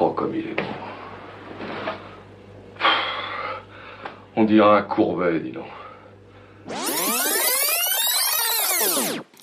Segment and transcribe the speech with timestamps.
[0.00, 0.62] Oh, comme il est beau.
[4.36, 5.64] On dirait un courbet, dis donc.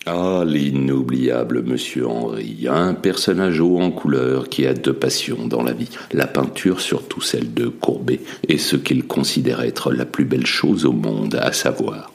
[0.06, 5.74] Ah, l'inoubliable Monsieur Henri, un personnage haut en couleur qui a deux passions dans la
[5.74, 10.46] vie, la peinture, surtout celle de Courbet, et ce qu'il considère être la plus belle
[10.46, 12.12] chose au monde, à savoir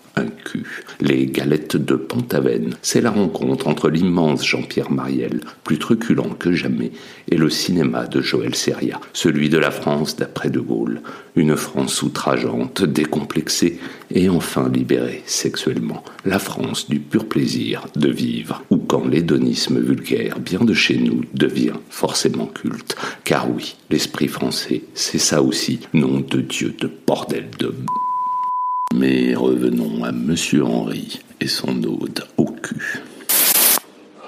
[1.00, 6.92] Les galettes de Pont-Aven, c'est la rencontre entre l'immense Jean-Pierre Mariel, plus truculent que jamais,
[7.30, 11.00] et le cinéma de Joël Seria, celui de la France d'après De Gaulle.
[11.36, 13.78] Une France outrageante, décomplexée
[14.12, 16.02] et enfin libérée sexuellement.
[16.24, 21.22] La France du pur plaisir de vivre, ou quand l'hédonisme vulgaire, bien de chez nous,
[21.34, 22.96] devient forcément culte.
[23.24, 27.74] Car oui, l'esprit français, c'est ça aussi, nom de Dieu de bordel de...
[28.92, 33.00] Mais revenons à Monsieur Henri et son ode au cul.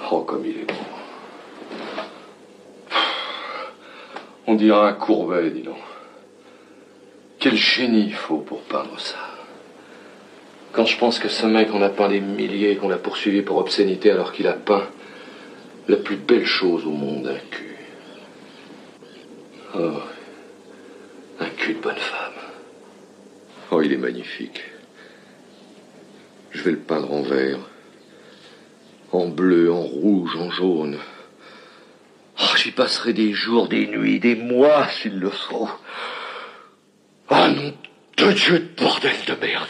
[0.09, 0.73] Oh, comme il est beau.
[4.47, 5.75] On dirait un courbet, dis donc.
[7.39, 9.17] Quel génie il faut pour peindre ça.
[10.71, 13.57] Quand je pense que ce mec, on a peint des milliers, qu'on l'a poursuivi pour
[13.57, 14.87] obscénité alors qu'il a peint
[15.89, 17.77] la plus belle chose au monde, un cul.
[19.75, 19.99] Oh,
[21.41, 22.31] un cul de bonne femme.
[23.75, 24.63] Oh, il est magnifique.
[26.51, 27.57] Je vais le peindre en vert,
[29.11, 30.99] en bleu, en rouge, en jaune.
[32.39, 35.71] Oh, J'y passerai des jours, des nuits, des mois s'il le faut.
[37.29, 37.73] Ah non,
[38.17, 39.69] de Dieu de bordel de merde.